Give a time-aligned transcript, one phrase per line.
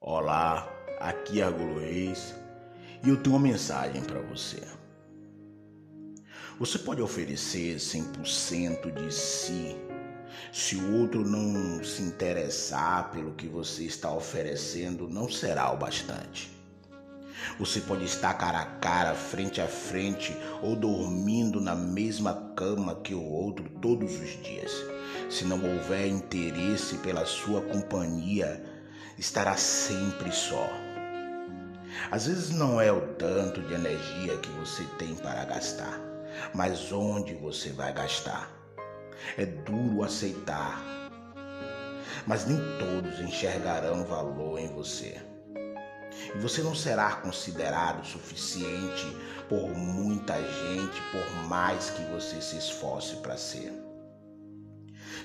[0.00, 2.32] Olá, aqui é Reis
[3.04, 4.62] e eu tenho uma mensagem para você.
[6.60, 9.76] Você pode oferecer 100% de si
[10.52, 16.48] se o outro não se interessar pelo que você está oferecendo, não será o bastante.
[17.58, 23.16] Você pode estar cara a cara, frente a frente ou dormindo na mesma cama que
[23.16, 24.72] o outro todos os dias.
[25.28, 28.77] Se não houver interesse pela sua companhia,
[29.18, 30.68] estará sempre só.
[32.10, 35.98] Às vezes não é o tanto de energia que você tem para gastar,
[36.54, 38.50] mas onde você vai gastar.
[39.36, 40.80] É duro aceitar,
[42.26, 45.20] mas nem todos enxergarão valor em você.
[46.34, 49.06] E você não será considerado suficiente
[49.48, 53.87] por muita gente, por mais que você se esforce para ser.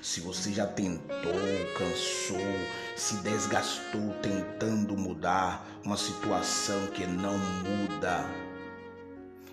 [0.02, 1.34] Se você já tentou,
[1.78, 2.38] cansou,
[2.96, 8.26] se desgastou tentando mudar uma situação que não muda,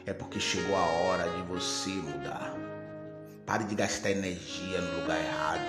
[0.07, 2.55] é porque chegou a hora de você mudar.
[3.47, 5.61] Pare de gastar energia no lugar errado.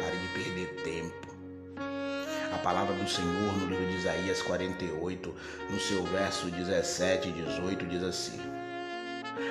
[0.00, 1.32] Pare de perder tempo.
[2.52, 5.34] A palavra do Senhor no livro de Isaías 48,
[5.70, 8.38] no seu verso 17 e 18, diz assim: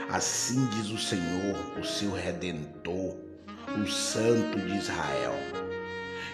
[0.10, 3.31] Assim diz o Senhor, o seu redentor
[3.82, 5.34] o Santo de Israel.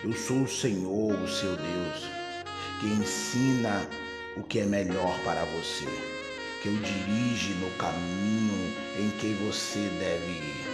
[0.04, 2.10] Eu sou o Senhor, o seu Deus,
[2.80, 3.88] que ensina
[4.36, 5.86] o que é melhor para você,
[6.62, 10.68] que o dirige no caminho em que você deve ir.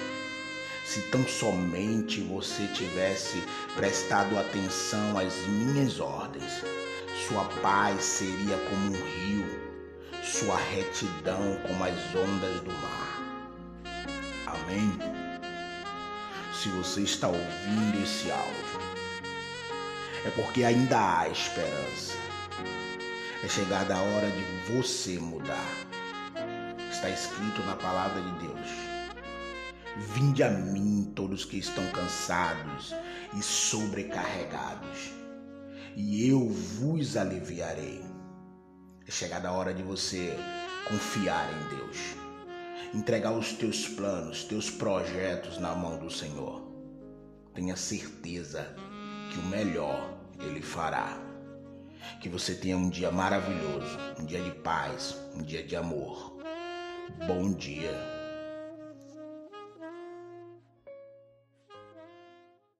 [0.84, 3.44] Se tão somente você tivesse
[3.76, 6.64] prestado atenção às minhas ordens,
[7.28, 9.46] sua paz seria como um rio,
[10.24, 13.24] sua retidão como as ondas do mar.
[14.48, 15.23] Amém?
[16.64, 18.80] Se você está ouvindo esse áudio,
[20.26, 22.14] é porque ainda há esperança.
[23.44, 25.68] É chegada a hora de você mudar.
[26.90, 28.70] Está escrito na palavra de Deus.
[30.16, 32.96] Vinde a mim todos que estão cansados
[33.38, 35.12] e sobrecarregados,
[35.98, 38.02] e eu vos aliviarei.
[39.06, 40.34] É chegada a hora de você
[40.88, 42.24] confiar em Deus
[42.94, 46.62] entregar os teus planos, teus projetos na mão do Senhor.
[47.54, 48.76] Tenha certeza
[49.32, 51.18] que o melhor Ele fará.
[52.20, 56.38] Que você tenha um dia maravilhoso, um dia de paz, um dia de amor.
[57.28, 58.23] Bom dia.